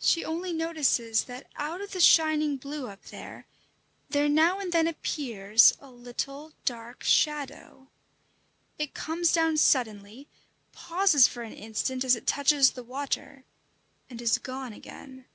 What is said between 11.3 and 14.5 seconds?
an instant as it touches the water, and is